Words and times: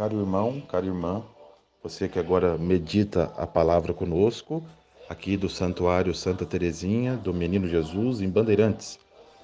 Caro 0.00 0.18
irmão, 0.18 0.62
cara 0.62 0.86
irmã, 0.86 1.22
você 1.82 2.08
que 2.08 2.18
agora 2.18 2.56
medita 2.56 3.24
a 3.36 3.46
palavra 3.46 3.92
conosco, 3.92 4.64
aqui 5.10 5.36
do 5.36 5.46
Santuário 5.46 6.14
Santa 6.14 6.46
Teresinha, 6.46 7.18
do 7.18 7.34
Menino 7.34 7.68
Jesus, 7.68 8.22
em 8.22 8.30
Bandeirantes. 8.30 8.98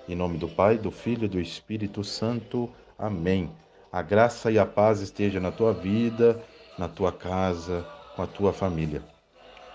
Em 0.09 0.15
nome 0.15 0.39
do 0.39 0.49
Pai, 0.49 0.79
do 0.79 0.91
Filho 0.91 1.27
e 1.27 1.29
do 1.29 1.39
Espírito 1.39 2.03
Santo. 2.03 2.71
Amém. 2.99 3.51
A 3.93 4.01
graça 4.01 4.51
e 4.51 4.59
a 4.59 4.65
paz 4.65 5.03
esteja 5.03 5.39
na 5.39 5.53
tua 5.53 5.75
vida, 5.75 6.43
na 6.79 6.89
tua 6.89 7.13
casa, 7.13 7.87
com 8.15 8.23
a 8.23 8.27
tua 8.27 8.51
família. 8.51 9.03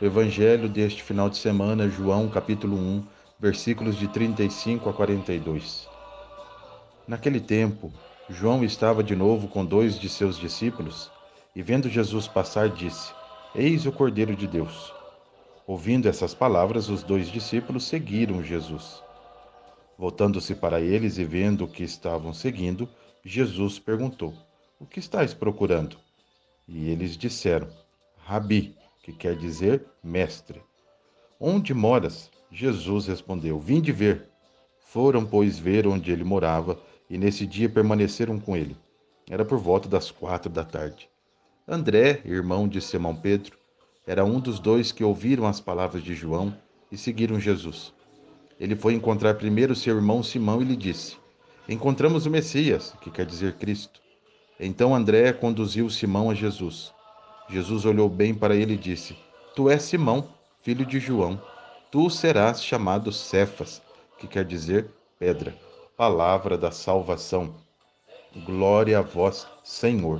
O 0.01 0.05
evangelho 0.05 0.67
deste 0.67 1.03
final 1.03 1.29
de 1.29 1.37
semana, 1.37 1.87
João 1.87 2.27
capítulo 2.27 2.75
1, 2.75 3.03
versículos 3.39 3.95
de 3.95 4.07
35 4.07 4.89
a 4.89 4.93
42. 4.93 5.87
Naquele 7.07 7.39
tempo, 7.39 7.93
João 8.31 8.63
estava 8.63 9.03
de 9.03 9.13
novo 9.13 9.49
com 9.49 9.65
dois 9.65 9.99
de 9.99 10.07
seus 10.07 10.37
discípulos 10.37 11.11
e, 11.53 11.61
vendo 11.61 11.89
Jesus 11.89 12.29
passar, 12.29 12.69
disse: 12.69 13.13
Eis 13.53 13.85
o 13.85 13.91
Cordeiro 13.91 14.37
de 14.37 14.47
Deus. 14.47 14.93
Ouvindo 15.67 16.07
essas 16.07 16.33
palavras, 16.33 16.87
os 16.87 17.03
dois 17.03 17.27
discípulos 17.27 17.83
seguiram 17.83 18.41
Jesus. 18.41 19.03
Voltando-se 19.97 20.55
para 20.55 20.79
eles 20.79 21.17
e 21.17 21.25
vendo 21.25 21.65
o 21.65 21.67
que 21.67 21.83
estavam 21.83 22.33
seguindo, 22.33 22.87
Jesus 23.23 23.77
perguntou: 23.77 24.33
O 24.79 24.85
que 24.85 24.99
estáis 24.99 25.33
procurando? 25.33 25.97
E 26.65 26.89
eles 26.89 27.17
disseram: 27.17 27.67
Rabi, 28.23 28.77
que 29.03 29.11
quer 29.11 29.35
dizer 29.35 29.85
mestre. 30.01 30.61
Onde 31.37 31.73
moras? 31.73 32.31
Jesus 32.49 33.07
respondeu: 33.07 33.59
Vinde 33.59 33.91
ver. 33.91 34.29
Foram, 34.79 35.25
pois, 35.25 35.59
ver 35.59 35.85
onde 35.85 36.11
ele 36.11 36.23
morava 36.23 36.79
e 37.11 37.17
nesse 37.17 37.45
dia 37.45 37.67
permaneceram 37.67 38.39
com 38.39 38.55
ele. 38.55 38.73
Era 39.29 39.43
por 39.43 39.57
volta 39.57 39.89
das 39.89 40.09
quatro 40.09 40.49
da 40.49 40.63
tarde. 40.63 41.09
André, 41.67 42.21
irmão 42.23 42.69
de 42.69 42.79
Simão 42.79 43.13
Pedro, 43.13 43.57
era 44.07 44.23
um 44.23 44.39
dos 44.39 44.59
dois 44.59 44.93
que 44.93 45.03
ouviram 45.03 45.45
as 45.45 45.59
palavras 45.59 46.01
de 46.01 46.15
João 46.15 46.55
e 46.89 46.97
seguiram 46.97 47.37
Jesus. 47.37 47.93
Ele 48.57 48.77
foi 48.77 48.93
encontrar 48.93 49.33
primeiro 49.33 49.75
seu 49.75 49.97
irmão 49.97 50.23
Simão 50.23 50.61
e 50.61 50.65
lhe 50.65 50.75
disse: 50.77 51.17
Encontramos 51.67 52.25
o 52.25 52.31
Messias, 52.31 52.95
que 53.01 53.11
quer 53.11 53.25
dizer 53.25 53.55
Cristo. 53.55 54.01
Então 54.57 54.95
André 54.95 55.33
conduziu 55.33 55.89
Simão 55.89 56.29
a 56.29 56.33
Jesus. 56.33 56.93
Jesus 57.49 57.83
olhou 57.83 58.07
bem 58.07 58.33
para 58.33 58.55
ele 58.55 58.75
e 58.75 58.77
disse: 58.77 59.17
Tu 59.53 59.69
és 59.69 59.83
Simão, 59.83 60.29
filho 60.61 60.85
de 60.85 60.97
João. 60.97 61.41
Tu 61.91 62.09
serás 62.09 62.63
chamado 62.63 63.11
Cefas, 63.11 63.81
que 64.17 64.27
quer 64.27 64.45
dizer 64.45 64.89
pedra 65.19 65.53
palavra 66.01 66.57
da 66.57 66.71
salvação. 66.71 67.53
Glória 68.43 68.97
a 68.97 69.01
vós, 69.03 69.45
Senhor. 69.63 70.19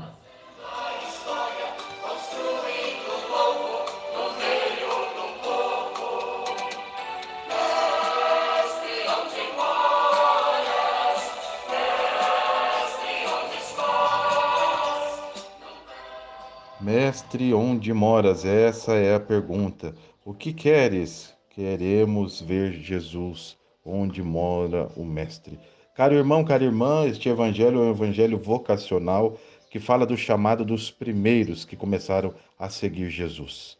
Mestre, 16.79 17.55
onde 17.55 17.91
moras? 17.91 18.45
Essa 18.45 18.93
é 18.93 19.15
a 19.15 19.19
pergunta. 19.19 19.95
O 20.23 20.31
que 20.31 20.53
queres? 20.53 21.35
Queremos 21.49 22.39
ver 22.39 22.71
Jesus 22.71 23.59
onde 23.85 24.21
mora 24.21 24.89
o 24.95 25.03
Mestre. 25.03 25.59
Caro 25.95 26.15
irmão, 26.15 26.43
cara 26.43 26.63
irmã, 26.63 27.05
este 27.05 27.29
evangelho 27.29 27.81
é 27.81 27.85
um 27.85 27.91
evangelho 27.91 28.37
vocacional 28.37 29.37
que 29.69 29.79
fala 29.79 30.05
do 30.05 30.17
chamado 30.17 30.65
dos 30.65 30.91
primeiros 30.91 31.65
que 31.65 31.75
começaram 31.75 32.33
a 32.57 32.69
seguir 32.69 33.09
Jesus. 33.09 33.77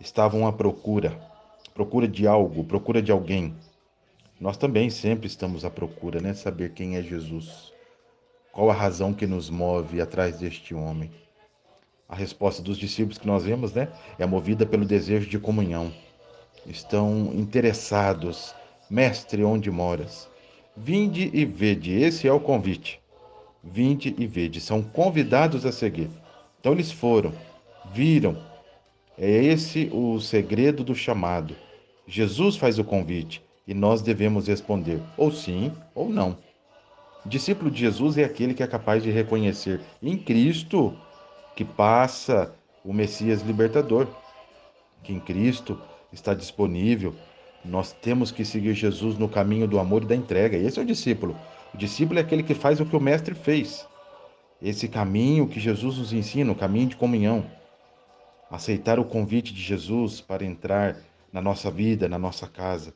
Estavam 0.00 0.46
à 0.46 0.52
procura, 0.52 1.18
procura 1.72 2.06
de 2.08 2.26
algo, 2.26 2.64
procura 2.64 3.00
de 3.00 3.12
alguém. 3.12 3.54
Nós 4.40 4.56
também 4.56 4.90
sempre 4.90 5.26
estamos 5.26 5.64
à 5.64 5.70
procura, 5.70 6.20
né? 6.20 6.34
Saber 6.34 6.72
quem 6.72 6.96
é 6.96 7.02
Jesus. 7.02 7.72
Qual 8.52 8.70
a 8.70 8.74
razão 8.74 9.12
que 9.12 9.26
nos 9.26 9.50
move 9.50 10.00
atrás 10.00 10.38
deste 10.38 10.74
homem? 10.74 11.10
A 12.08 12.14
resposta 12.14 12.62
dos 12.62 12.78
discípulos 12.78 13.18
que 13.18 13.26
nós 13.26 13.44
vemos, 13.44 13.72
né, 13.72 13.88
é 14.18 14.24
movida 14.24 14.64
pelo 14.64 14.84
desejo 14.84 15.28
de 15.28 15.38
comunhão. 15.38 15.92
Estão 16.64 17.32
interessados 17.34 18.54
Mestre, 18.88 19.42
onde 19.42 19.68
moras? 19.68 20.28
Vinde 20.76 21.28
e 21.34 21.44
vede, 21.44 21.92
esse 21.92 22.28
é 22.28 22.32
o 22.32 22.38
convite. 22.38 23.00
Vinde 23.62 24.14
e 24.16 24.26
vede, 24.26 24.60
são 24.60 24.80
convidados 24.80 25.66
a 25.66 25.72
seguir. 25.72 26.08
Então 26.60 26.72
eles 26.72 26.92
foram, 26.92 27.32
viram. 27.92 28.36
É 29.18 29.28
esse 29.28 29.90
o 29.92 30.20
segredo 30.20 30.84
do 30.84 30.94
chamado. 30.94 31.56
Jesus 32.06 32.56
faz 32.56 32.78
o 32.78 32.84
convite 32.84 33.42
e 33.66 33.74
nós 33.74 34.02
devemos 34.02 34.46
responder 34.46 35.00
ou 35.16 35.32
sim 35.32 35.72
ou 35.92 36.08
não. 36.08 36.38
O 37.24 37.28
discípulo 37.28 37.72
de 37.72 37.80
Jesus 37.80 38.16
é 38.16 38.24
aquele 38.24 38.54
que 38.54 38.62
é 38.62 38.68
capaz 38.68 39.02
de 39.02 39.10
reconhecer 39.10 39.80
em 40.00 40.16
Cristo 40.16 40.96
que 41.56 41.64
passa 41.64 42.54
o 42.84 42.92
Messias 42.92 43.42
libertador, 43.42 44.06
que 45.02 45.12
em 45.12 45.18
Cristo 45.18 45.80
está 46.12 46.34
disponível 46.34 47.16
nós 47.68 47.92
temos 47.92 48.30
que 48.30 48.44
seguir 48.44 48.74
Jesus 48.74 49.18
no 49.18 49.28
caminho 49.28 49.66
do 49.66 49.78
amor 49.78 50.02
e 50.02 50.06
da 50.06 50.14
entrega. 50.14 50.56
Esse 50.56 50.78
é 50.78 50.82
o 50.82 50.86
discípulo. 50.86 51.36
O 51.74 51.76
discípulo 51.76 52.18
é 52.18 52.22
aquele 52.22 52.42
que 52.42 52.54
faz 52.54 52.80
o 52.80 52.86
que 52.86 52.96
o 52.96 53.00
mestre 53.00 53.34
fez. 53.34 53.86
Esse 54.62 54.88
caminho 54.88 55.48
que 55.48 55.60
Jesus 55.60 55.98
nos 55.98 56.12
ensina, 56.12 56.52
o 56.52 56.56
caminho 56.56 56.88
de 56.88 56.96
comunhão. 56.96 57.44
Aceitar 58.50 58.98
o 58.98 59.04
convite 59.04 59.52
de 59.52 59.60
Jesus 59.60 60.20
para 60.20 60.44
entrar 60.44 60.96
na 61.32 61.42
nossa 61.42 61.70
vida, 61.70 62.08
na 62.08 62.18
nossa 62.18 62.46
casa. 62.46 62.94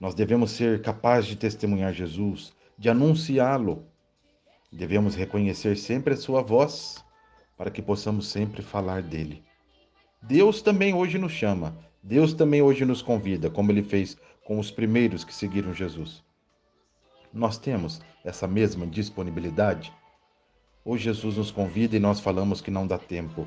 Nós 0.00 0.14
devemos 0.14 0.50
ser 0.50 0.82
capazes 0.82 1.26
de 1.26 1.36
testemunhar 1.36 1.92
Jesus, 1.92 2.52
de 2.76 2.90
anunciá-lo. 2.90 3.84
Devemos 4.70 5.14
reconhecer 5.14 5.76
sempre 5.76 6.14
a 6.14 6.16
sua 6.16 6.42
voz, 6.42 7.02
para 7.56 7.70
que 7.70 7.80
possamos 7.80 8.28
sempre 8.28 8.62
falar 8.62 9.02
dele. 9.02 9.42
Deus 10.20 10.60
também 10.60 10.92
hoje 10.92 11.16
nos 11.16 11.32
chama 11.32 11.87
Deus 12.02 12.32
também 12.32 12.62
hoje 12.62 12.84
nos 12.84 13.02
convida, 13.02 13.50
como 13.50 13.72
ele 13.72 13.82
fez 13.82 14.16
com 14.44 14.58
os 14.58 14.70
primeiros 14.70 15.24
que 15.24 15.34
seguiram 15.34 15.74
Jesus. 15.74 16.22
Nós 17.32 17.58
temos 17.58 18.00
essa 18.24 18.46
mesma 18.46 18.86
disponibilidade? 18.86 19.92
Ou 20.84 20.96
Jesus 20.96 21.36
nos 21.36 21.50
convida 21.50 21.96
e 21.96 22.00
nós 22.00 22.20
falamos 22.20 22.60
que 22.60 22.70
não 22.70 22.86
dá 22.86 22.98
tempo? 22.98 23.46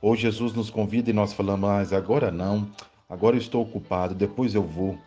Ou 0.00 0.14
Jesus 0.14 0.52
nos 0.52 0.68
convida 0.68 1.10
e 1.10 1.12
nós 1.12 1.32
falamos, 1.32 1.68
mas 1.68 1.92
agora 1.92 2.30
não, 2.30 2.70
agora 3.08 3.36
estou 3.36 3.62
ocupado, 3.62 4.14
depois 4.14 4.54
eu 4.54 4.62
vou. 4.62 4.98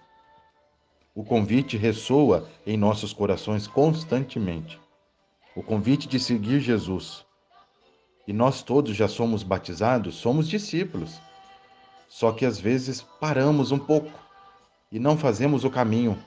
O 1.14 1.24
convite 1.24 1.78
ressoa 1.78 2.50
em 2.66 2.76
nossos 2.76 3.14
corações 3.14 3.68
constantemente. 3.68 4.80
O 5.56 5.62
convite 5.62 6.08
de 6.08 6.20
seguir 6.20 6.60
Jesus. 6.60 7.26
E 8.28 8.34
nós 8.34 8.64
todos 8.64 8.96
já 8.96 9.08
somos 9.08 9.44
batizados, 9.44 10.16
somos 10.16 10.50
discípulos. 10.50 11.22
Só 12.08 12.32
que 12.32 12.46
às 12.46 12.60
vezes 12.60 13.02
paramos 13.20 13.72
um 13.72 13.80
pouco 13.80 14.12
e 14.92 15.00
não 15.00 15.18
fazemos 15.18 15.64
o 15.64 15.70
caminho, 15.70 16.18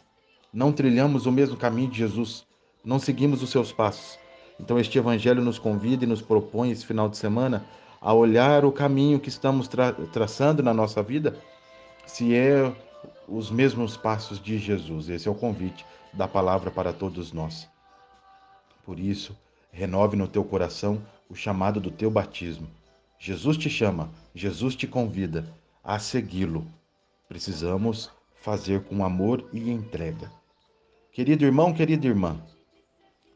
não 0.52 0.72
trilhamos 0.72 1.26
o 1.26 1.32
mesmo 1.32 1.56
caminho 1.56 1.90
de 1.90 1.98
Jesus, 1.98 2.44
não 2.84 2.98
seguimos 2.98 3.42
os 3.42 3.50
seus 3.50 3.72
passos. 3.72 4.18
Então, 4.60 4.78
este 4.78 4.98
Evangelho 4.98 5.42
nos 5.42 5.58
convida 5.58 6.04
e 6.04 6.06
nos 6.06 6.20
propõe 6.20 6.70
esse 6.70 6.84
final 6.84 7.08
de 7.08 7.16
semana 7.16 7.64
a 8.00 8.12
olhar 8.12 8.64
o 8.64 8.72
caminho 8.72 9.20
que 9.20 9.28
estamos 9.28 9.68
tra 9.68 9.92
traçando 9.92 10.62
na 10.62 10.74
nossa 10.74 11.02
vida, 11.02 11.36
se 12.06 12.34
é 12.34 12.72
os 13.28 13.50
mesmos 13.50 13.96
passos 13.96 14.40
de 14.40 14.58
Jesus. 14.58 15.08
Esse 15.08 15.28
é 15.28 15.30
o 15.30 15.34
convite 15.34 15.84
da 16.12 16.26
palavra 16.26 16.70
para 16.70 16.92
todos 16.92 17.32
nós. 17.32 17.68
Por 18.84 18.98
isso, 18.98 19.36
renove 19.70 20.16
no 20.16 20.26
teu 20.26 20.42
coração 20.44 21.00
o 21.28 21.34
chamado 21.34 21.80
do 21.80 21.90
teu 21.90 22.10
batismo. 22.10 22.68
Jesus 23.18 23.56
te 23.56 23.68
chama, 23.68 24.08
Jesus 24.34 24.74
te 24.74 24.86
convida 24.86 25.44
a 25.88 25.98
segui-lo. 25.98 26.66
Precisamos 27.30 28.10
fazer 28.42 28.84
com 28.84 29.02
amor 29.02 29.48
e 29.54 29.70
entrega. 29.70 30.30
Querido 31.10 31.46
irmão, 31.46 31.72
querida 31.72 32.06
irmã, 32.06 32.38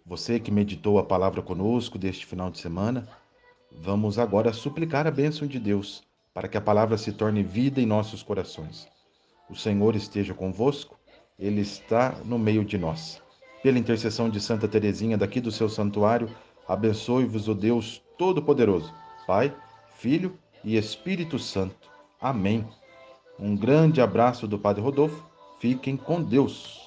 você 0.04 0.38
que 0.38 0.50
meditou 0.50 0.98
a 0.98 1.02
palavra 1.02 1.40
conosco 1.40 1.96
deste 1.96 2.26
final 2.26 2.50
de 2.50 2.58
semana, 2.58 3.08
vamos 3.70 4.18
agora 4.18 4.52
suplicar 4.52 5.06
a 5.06 5.10
bênção 5.10 5.48
de 5.48 5.58
Deus 5.58 6.02
para 6.34 6.46
que 6.46 6.58
a 6.58 6.60
palavra 6.60 6.98
se 6.98 7.10
torne 7.10 7.42
vida 7.42 7.80
em 7.80 7.86
nossos 7.86 8.22
corações. 8.22 8.86
O 9.48 9.56
Senhor 9.56 9.96
esteja 9.96 10.34
convosco, 10.34 11.00
Ele 11.38 11.62
está 11.62 12.20
no 12.22 12.38
meio 12.38 12.66
de 12.66 12.76
nós. 12.76 13.22
Pela 13.62 13.78
intercessão 13.78 14.28
de 14.28 14.42
Santa 14.42 14.68
Teresinha 14.68 15.16
daqui 15.16 15.40
do 15.40 15.50
seu 15.50 15.70
santuário, 15.70 16.28
abençoe-vos 16.68 17.48
o 17.48 17.54
Deus 17.54 18.02
Todo-Poderoso, 18.18 18.92
Pai, 19.26 19.56
Filho 19.96 20.38
e 20.62 20.76
Espírito 20.76 21.38
Santo. 21.38 21.91
Amém. 22.22 22.64
Um 23.38 23.56
grande 23.56 24.00
abraço 24.00 24.46
do 24.46 24.56
Padre 24.58 24.80
Rodolfo. 24.80 25.26
Fiquem 25.58 25.96
com 25.96 26.22
Deus. 26.22 26.81